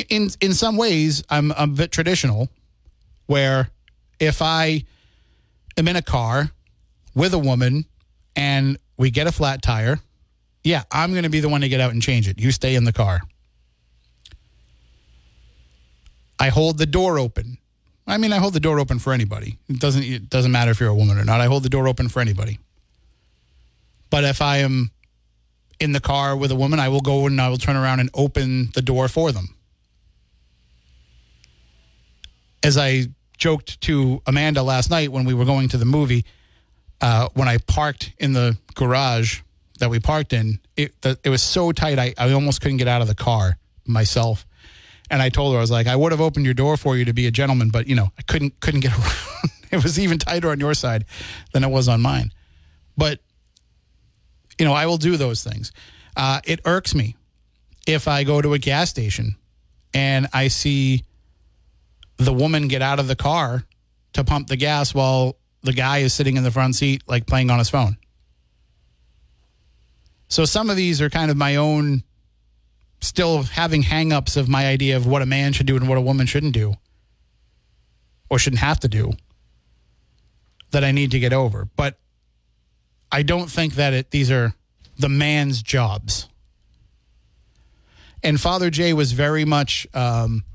[0.09, 2.49] In in some ways, I'm a bit traditional,
[3.27, 3.69] where
[4.19, 4.85] if I
[5.77, 6.51] am in a car
[7.15, 7.85] with a woman
[8.35, 9.99] and we get a flat tire,
[10.63, 12.39] yeah, I'm going to be the one to get out and change it.
[12.39, 13.21] You stay in the car.
[16.39, 17.57] I hold the door open.
[18.05, 19.57] I mean, I hold the door open for anybody.
[19.69, 21.39] It doesn't it doesn't matter if you're a woman or not.
[21.39, 22.59] I hold the door open for anybody.
[24.09, 24.91] But if I am
[25.79, 28.09] in the car with a woman, I will go and I will turn around and
[28.13, 29.55] open the door for them.
[32.61, 36.25] As I joked to Amanda last night when we were going to the movie,
[37.01, 39.41] uh, when I parked in the garage
[39.79, 42.87] that we parked in, it the, it was so tight I, I almost couldn't get
[42.87, 44.45] out of the car myself.
[45.09, 47.05] And I told her I was like, I would have opened your door for you
[47.05, 49.51] to be a gentleman, but you know, I couldn't couldn't get around.
[49.71, 51.05] it was even tighter on your side
[51.51, 52.31] than it was on mine.
[52.97, 53.19] But
[54.59, 55.71] you know, I will do those things.
[56.15, 57.15] Uh, it irks me
[57.87, 59.35] if I go to a gas station
[59.93, 61.03] and I see
[62.17, 63.63] the woman get out of the car
[64.13, 67.49] to pump the gas while the guy is sitting in the front seat, like playing
[67.49, 67.97] on his phone.
[70.27, 72.03] So some of these are kind of my own,
[73.03, 76.01] still having hangups of my idea of what a man should do and what a
[76.01, 76.75] woman shouldn't do
[78.29, 79.11] or shouldn't have to do
[80.71, 81.67] that I need to get over.
[81.75, 81.97] But
[83.11, 84.53] I don't think that it, these are
[84.97, 86.29] the man's jobs.
[88.23, 90.45] And Father Jay was very much, um,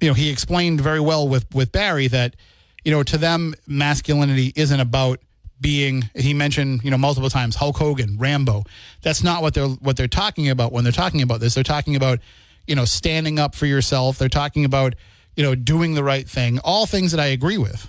[0.00, 2.36] you know, he explained very well with with Barry that,
[2.84, 5.20] you know, to them masculinity isn't about
[5.60, 6.08] being.
[6.14, 8.64] He mentioned, you know, multiple times Hulk Hogan, Rambo.
[9.02, 11.54] That's not what they're what they're talking about when they're talking about this.
[11.54, 12.20] They're talking about,
[12.66, 14.18] you know, standing up for yourself.
[14.18, 14.94] They're talking about,
[15.36, 16.58] you know, doing the right thing.
[16.60, 17.88] All things that I agree with.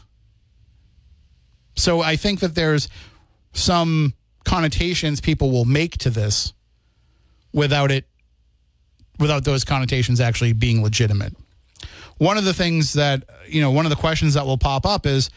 [1.76, 2.90] So I think that there's
[3.54, 6.54] some connotations people will make to this
[7.54, 8.06] without it
[9.20, 11.36] without those connotations actually being legitimate.
[12.18, 15.06] One of the things that, you know, one of the questions that will pop up
[15.06, 15.30] is,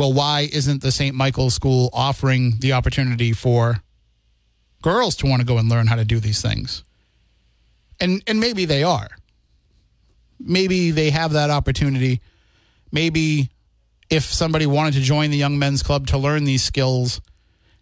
[0.00, 1.14] well, why isn't the St.
[1.14, 3.82] Michael's School offering the opportunity for
[4.80, 6.84] girls to want to go and learn how to do these things?
[8.00, 9.08] And and maybe they are.
[10.38, 12.22] Maybe they have that opportunity.
[12.90, 13.50] Maybe
[14.08, 17.20] if somebody wanted to join the Young Men's Club to learn these skills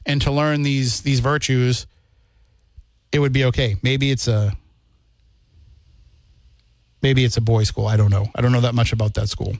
[0.04, 1.86] and to learn these these virtues,
[3.12, 3.76] it would be okay.
[3.80, 4.56] Maybe it's a
[7.00, 7.86] maybe it's a boys' school.
[7.86, 8.26] I don't know.
[8.34, 9.56] I don't know that much about that school.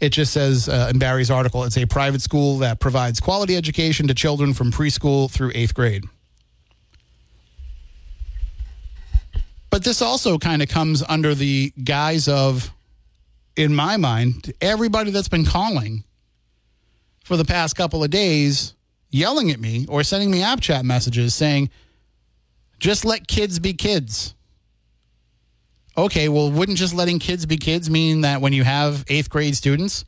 [0.00, 4.08] It just says uh, in Barry's article, it's a private school that provides quality education
[4.08, 6.04] to children from preschool through eighth grade.
[9.70, 12.72] But this also kind of comes under the guise of
[13.56, 16.04] in my mind, everybody that's been calling
[17.24, 18.74] for the past couple of days
[19.10, 21.70] yelling at me or sending me app chat messages saying,
[22.78, 24.34] just let kids be kids.
[25.98, 29.56] Okay, well, wouldn't just letting kids be kids mean that when you have eighth grade
[29.56, 30.04] students,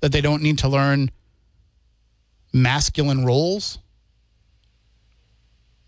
[0.00, 1.10] that they don't need to learn
[2.52, 3.78] masculine roles?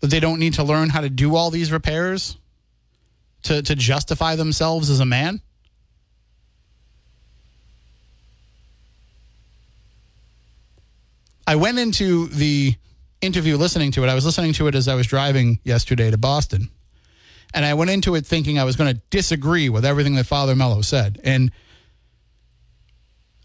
[0.01, 2.37] That they don't need to learn how to do all these repairs
[3.43, 5.41] to, to justify themselves as a man?
[11.47, 12.75] I went into the
[13.21, 14.07] interview listening to it.
[14.07, 16.69] I was listening to it as I was driving yesterday to Boston.
[17.53, 20.55] And I went into it thinking I was going to disagree with everything that Father
[20.55, 21.19] Mello said.
[21.23, 21.51] And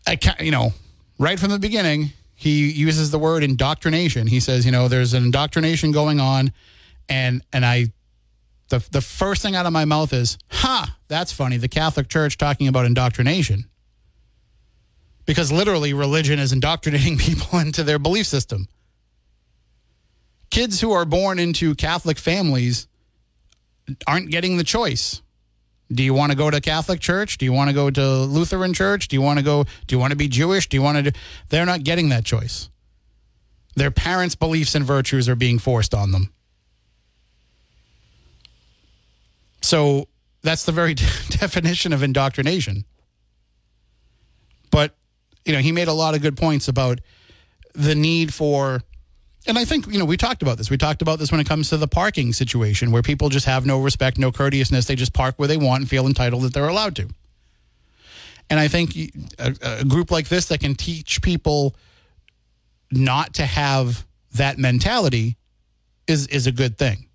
[0.07, 0.73] I you know,
[1.19, 4.29] right from the beginning, he uses the word indoctrination.
[4.29, 6.53] He says, you know, there's an indoctrination going on
[7.09, 7.87] and and I
[8.69, 11.57] the the first thing out of my mouth is, "Ha, huh, that's funny.
[11.57, 13.67] The Catholic Church talking about indoctrination."
[15.27, 18.69] because literally religion is indoctrinating people into their belief system.
[20.51, 22.87] Kids who are born into Catholic families
[24.07, 25.23] aren't getting the choice.
[25.93, 27.39] Do you want to go to Catholic church?
[27.39, 29.09] Do you want to go to Lutheran church?
[29.09, 30.69] Do you want to go do you want to be Jewish?
[30.69, 31.19] Do you want to do,
[31.49, 32.69] They're not getting that choice.
[33.77, 36.33] Their parents' beliefs and virtues are being forced on them.
[39.63, 40.09] So
[40.43, 40.95] that's the very
[41.29, 42.85] definition of indoctrination.
[44.71, 44.97] But
[45.45, 47.01] you know, he made a lot of good points about
[47.75, 48.83] the need for
[49.47, 50.71] and I think, you know, we talked about this.
[50.71, 53.65] We talked about this when it comes to the parking situation where people just have
[53.65, 54.87] no respect, no courteousness.
[54.87, 57.09] They just park where they want and feel entitled that they're allowed to.
[58.49, 58.97] And I think
[59.39, 61.75] a, a group like this that can teach people
[62.91, 65.37] not to have that mentality
[66.07, 67.07] is is a good thing.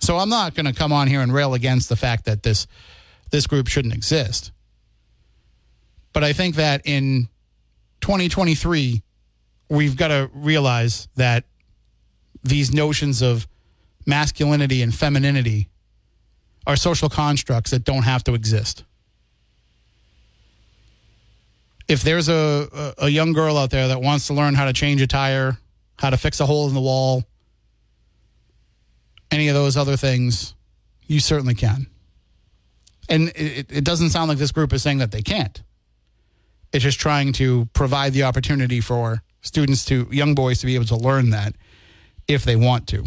[0.00, 2.66] So I'm not going to come on here and rail against the fact that this
[3.30, 4.52] this group shouldn't exist.
[6.12, 7.28] But I think that in
[8.00, 9.02] 2023
[9.68, 11.44] we've got to realize that
[12.42, 13.46] these notions of
[14.06, 15.68] masculinity and femininity
[16.66, 18.84] are social constructs that don't have to exist.
[21.88, 25.00] If there's a, a, young girl out there that wants to learn how to change
[25.00, 25.56] a tire,
[25.98, 27.24] how to fix a hole in the wall,
[29.30, 30.54] any of those other things,
[31.06, 31.86] you certainly can.
[33.08, 35.62] And it, it doesn't sound like this group is saying that they can't.
[36.72, 40.86] It's just trying to provide the opportunity for students to, young boys, to be able
[40.86, 41.54] to learn that
[42.26, 43.06] if they want to.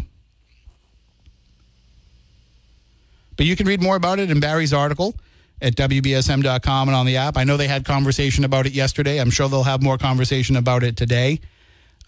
[3.36, 5.14] But you can read more about it in Barry's article
[5.60, 7.36] at WBSM.com and on the app.
[7.36, 9.18] I know they had conversation about it yesterday.
[9.18, 11.40] I'm sure they'll have more conversation about it today.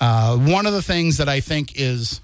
[0.00, 2.20] Uh, one of the things that I think is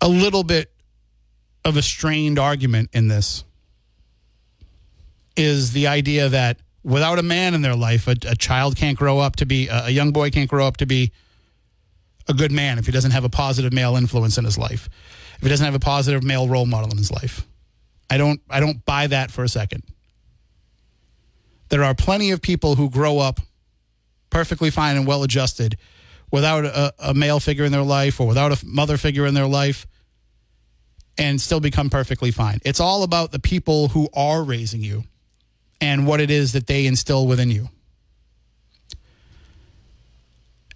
[0.00, 0.70] a little bit
[1.64, 3.44] of a strained argument in this
[5.36, 9.18] is the idea that without a man in their life, a, a child can't grow
[9.18, 11.10] up to be, a, young boy can't grow up to be
[12.28, 14.88] a good man if he doesn't have a positive male influence in his life,
[15.36, 17.46] if he doesn't have a positive male role model in his life.
[18.10, 19.82] I don't, I don't buy that for a second.
[21.70, 23.40] There are plenty of people who grow up
[24.30, 25.76] perfectly fine and well adjusted
[26.30, 29.46] without a, a male figure in their life or without a mother figure in their
[29.46, 29.86] life
[31.16, 32.58] and still become perfectly fine.
[32.64, 35.04] It's all about the people who are raising you
[35.84, 37.68] and what it is that they instill within you.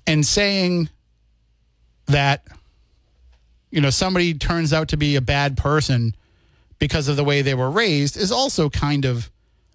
[0.06, 0.90] And saying
[2.06, 2.46] that,
[3.70, 6.14] you know, somebody turns out to be a bad person
[6.78, 9.30] because of the way they were raised is also kind of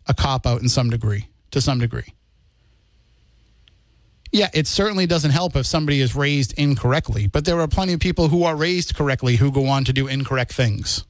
[0.07, 2.13] a cop out in some degree, to some degree.
[4.31, 7.99] Yeah, it certainly doesn't help if somebody is raised incorrectly, but there are plenty of
[7.99, 11.05] people who are raised correctly who go on to do incorrect things.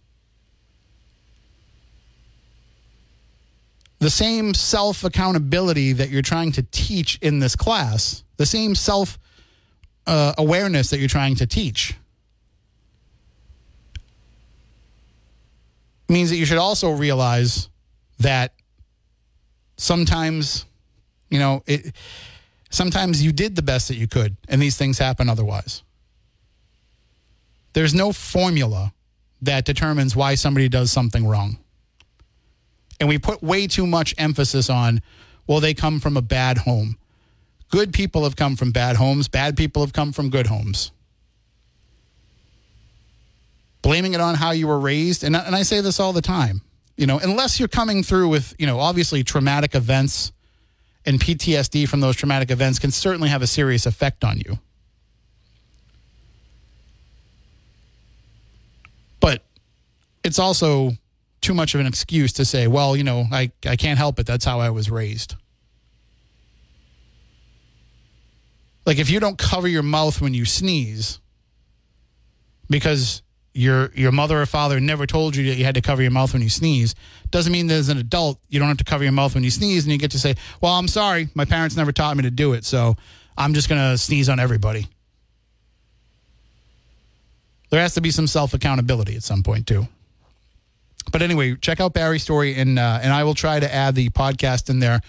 [4.04, 9.18] The same self accountability that you're trying to teach in this class, the same self
[10.06, 11.96] uh, awareness that you're trying to teach,
[16.10, 17.70] means that you should also realize
[18.20, 18.54] that
[19.78, 20.66] sometimes,
[21.30, 21.96] you know, it
[22.74, 25.84] Sometimes you did the best that you could, and these things happen otherwise.
[27.74, 28.94] There's no formula
[29.44, 31.60] that determines why somebody does something wrong.
[33.04, 35.02] And we put way too much emphasis on,
[35.46, 36.98] well, they come from a bad home.
[37.70, 40.94] Good people have come from bad homes, bad people have come from good homes.
[43.82, 46.62] Blaming it on how you were raised, and, and I say this all the time,
[46.96, 50.32] you know, unless you're coming through with, you know, obviously traumatic events
[51.06, 54.60] and PTSD from those traumatic events can certainly have a serious effect on you.
[59.20, 59.44] But
[60.24, 60.94] it's also
[61.44, 64.26] too much of an excuse to say, well, you know, I, I can't help it.
[64.26, 65.36] That's how I was raised.
[68.86, 71.20] Like if you don't cover your mouth when you sneeze
[72.70, 73.22] because
[73.54, 76.34] your your mother or father never told you that you had to cover your mouth
[76.34, 76.96] when you sneeze
[77.30, 79.52] doesn't mean that as an adult you don't have to cover your mouth when you
[79.52, 82.32] sneeze and you get to say well i'm sorry my parents never taught me to
[82.32, 82.96] do it so
[83.38, 84.88] i'm just going to sneeze on everybody
[87.70, 89.88] there has to be some self accountability at some point too
[91.12, 94.10] but anyway check out barry's story and uh, and i will try to add the
[94.10, 95.02] podcast in there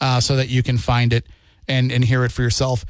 [0.00, 1.26] uh, so that you can find it
[1.68, 2.84] and and hear it for yourself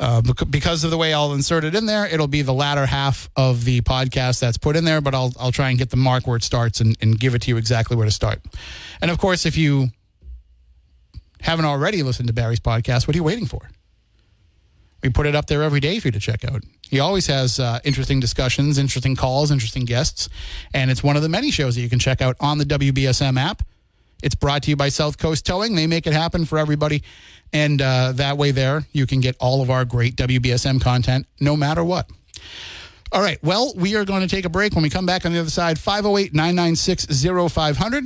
[0.00, 3.28] uh, because of the way I'll insert it in there, it'll be the latter half
[3.36, 6.26] of the podcast that's put in there, but I'll, I'll try and get the mark
[6.26, 8.40] where it starts and, and give it to you exactly where to start.
[9.02, 9.88] And of course, if you
[11.40, 13.68] haven't already listened to Barry's podcast, what are you waiting for?
[15.02, 16.62] We put it up there every day for you to check out.
[16.88, 20.28] He always has uh, interesting discussions, interesting calls, interesting guests,
[20.72, 23.38] and it's one of the many shows that you can check out on the WBSM
[23.38, 23.62] app.
[24.22, 25.74] It's brought to you by South Coast Towing.
[25.74, 27.02] They make it happen for everybody.
[27.52, 31.56] And uh, that way, there, you can get all of our great WBSM content no
[31.56, 32.10] matter what.
[33.12, 33.42] All right.
[33.42, 34.74] Well, we are going to take a break.
[34.74, 37.06] When we come back on the other side, 508 996
[37.52, 38.04] 0500.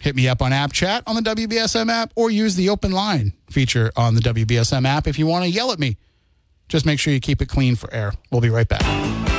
[0.00, 3.32] Hit me up on App Chat on the WBSM app or use the open line
[3.48, 5.96] feature on the WBSM app if you want to yell at me.
[6.74, 8.14] Just make sure you keep it clean for air.
[8.32, 9.33] We'll be right back.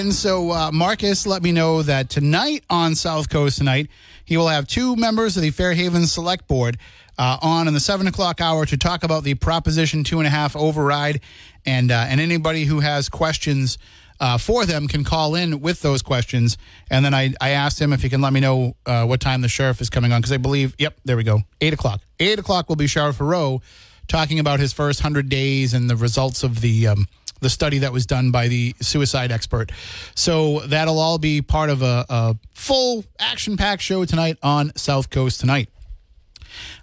[0.00, 0.12] In.
[0.12, 3.88] So, uh, Marcus let me know that tonight on South Coast Tonight,
[4.24, 6.78] he will have two members of the Fairhaven Select Board
[7.18, 10.30] uh, on in the seven o'clock hour to talk about the Proposition Two and a
[10.30, 11.20] Half override,
[11.66, 13.78] and uh, and anybody who has questions.
[14.18, 16.58] Uh, for them can call in with those questions.
[16.90, 19.40] And then I, I asked him if he can let me know uh, what time
[19.40, 21.40] the sheriff is coming on because I believe, yep, there we go.
[21.62, 22.02] Eight o'clock.
[22.18, 23.62] Eight o'clock will be Sheriff Heroux
[24.08, 26.88] talking about his first 100 days and the results of the.
[26.88, 27.06] Um,
[27.40, 29.72] the study that was done by the suicide expert.
[30.14, 35.10] So that'll all be part of a, a full action packed show tonight on South
[35.10, 35.68] Coast Tonight.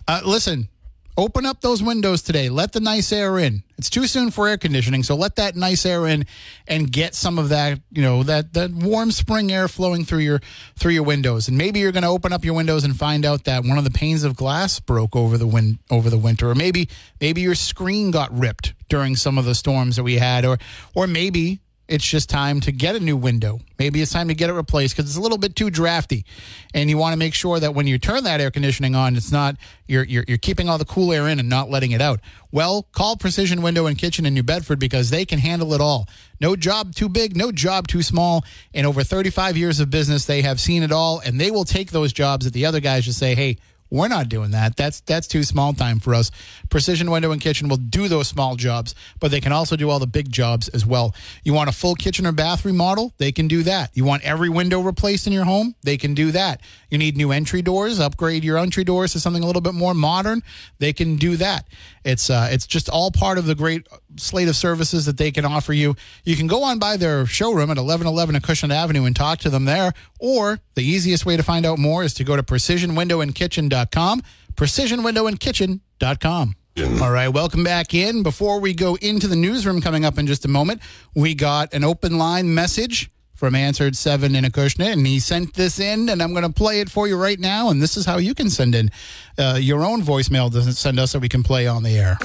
[0.08, 0.70] Uh, listen,
[1.18, 2.48] open up those windows today.
[2.48, 3.64] Let the nice air in.
[3.78, 6.26] It's too soon for air conditioning, so let that nice air in
[6.68, 10.40] and get some of that, you know, that that warm spring air flowing through your
[10.78, 11.48] through your windows.
[11.48, 13.84] And maybe you're going to open up your windows and find out that one of
[13.84, 16.88] the panes of glass broke over the win- over the winter, or maybe
[17.20, 20.58] maybe your screen got ripped during some of the storms that we had, or
[20.96, 23.60] or maybe it's just time to get a new window.
[23.80, 26.26] Maybe it's time to get it replaced because it's a little bit too drafty,
[26.74, 29.32] and you want to make sure that when you turn that air conditioning on, it's
[29.32, 29.56] not
[29.88, 32.20] you're, you're you're keeping all the cool air in and not letting it out.
[32.52, 36.08] Well, call Precision Window and Kitchen in New Bedford because they can handle it all.
[36.40, 38.44] No job too big, no job too small.
[38.74, 41.92] In over 35 years of business, they have seen it all, and they will take
[41.92, 43.58] those jobs that the other guys just say, "Hey."
[43.90, 44.76] We're not doing that.
[44.76, 46.32] That's that's too small time for us.
[46.70, 50.00] Precision Window and Kitchen will do those small jobs, but they can also do all
[50.00, 51.16] the big jobs as well.
[51.44, 53.14] You want a full kitchen or bath remodel?
[53.18, 53.96] They can do that.
[53.96, 55.76] You want every window replaced in your home?
[55.84, 56.62] They can do that.
[56.90, 59.94] You need new entry doors, upgrade your entry doors to something a little bit more
[59.94, 60.42] modern?
[60.80, 61.66] They can do that.
[62.08, 63.86] It's uh, it's just all part of the great
[64.16, 65.98] slate of services that they can offer you.
[66.24, 69.66] You can go on by their showroom at 1111 Acushnet Avenue and talk to them
[69.66, 74.22] there, or the easiest way to find out more is to go to precisionwindowandkitchen.com,
[74.56, 76.56] precisionwindowandkitchen.com.
[77.02, 78.24] All right, welcome back in.
[78.24, 80.82] Before we go into the newsroom coming up in just a moment,
[81.14, 85.80] we got an open line message from Answered 7 in Acushnet, and he sent this
[85.80, 87.70] in, and I'm going to play it for you right now.
[87.70, 88.90] And this is how you can send in
[89.38, 92.18] uh, your own voicemail to send us so we can play on the air.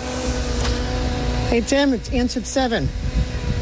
[1.51, 2.89] Hey, Tim, it's Answered 7.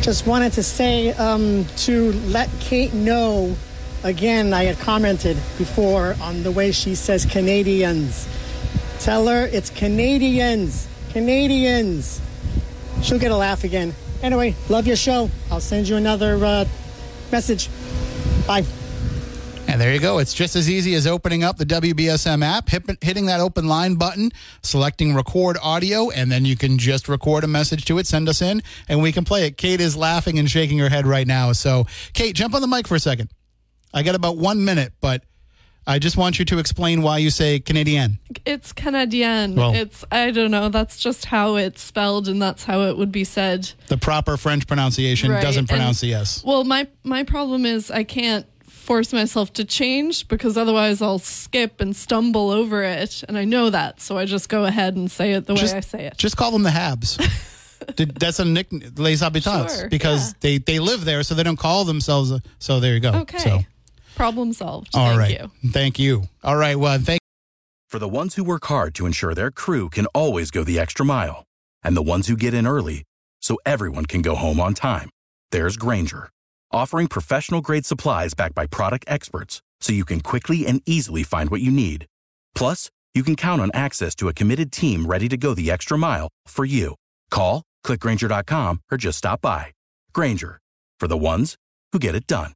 [0.00, 3.56] Just wanted to say um, to let Kate know
[4.04, 8.28] again, I had commented before on the way she says Canadiens.
[9.00, 10.86] Tell her it's Canadiens.
[11.10, 12.20] Canadiens.
[13.02, 13.92] She'll get a laugh again.
[14.22, 15.30] Anyway, love your show.
[15.50, 16.64] I'll send you another uh,
[17.32, 17.68] message.
[18.46, 18.64] Bye.
[19.68, 20.18] And there you go.
[20.18, 22.68] It's just as easy as opening up the WBSM app,
[23.02, 27.46] hitting that open line button, selecting record audio, and then you can just record a
[27.46, 29.56] message to it, send us in, and we can play it.
[29.56, 31.52] Kate is laughing and shaking her head right now.
[31.52, 33.30] So, Kate, jump on the mic for a second.
[33.94, 35.22] I got about one minute, but
[35.86, 38.18] I just want you to explain why you say Canadian.
[38.44, 39.54] It's Canadian.
[39.56, 40.68] Well- it's I don't know.
[40.68, 43.70] That's just how it's spelled, and that's how it would be said.
[43.88, 46.44] The proper French pronunciation Right, doesn't and- pronounce the S.
[46.44, 51.80] Well, my my problem is I can't force myself to change because otherwise I'll skip
[51.80, 55.32] and stumble over it, and I know that, so I just go ahead and say
[55.32, 56.16] it the Just- way I say it.
[56.18, 57.18] Just call them the Habs.
[58.18, 60.34] That's a nickname, Les Habitants, Sure, because yeah.
[60.40, 62.30] they, they live there, so they don't call themselves.
[62.30, 63.10] A, so there you go.
[63.20, 63.38] okay.
[63.38, 63.60] So,
[64.20, 64.90] Problem solved.
[64.92, 65.50] all Thank right.
[65.62, 65.70] you.
[65.70, 66.24] Thank you.
[66.44, 66.78] All right.
[66.78, 67.20] Well, thank
[67.88, 71.06] For the ones who work hard to ensure their crew can always go the extra
[71.06, 71.44] mile,
[71.82, 73.04] and the ones who get in early
[73.40, 75.08] so everyone can go home on time,
[75.52, 76.28] there's Grainger,
[76.70, 81.48] offering professional grade supplies backed by product experts so you can quickly and easily find
[81.48, 82.04] what you need.
[82.54, 85.96] Plus, you can count on access to a committed team ready to go the extra
[85.96, 86.94] mile for you.
[87.30, 89.72] Call, clickgranger.com, or just stop by.
[90.12, 90.60] Grainger,
[90.98, 91.56] for the ones
[91.92, 92.52] who get it done.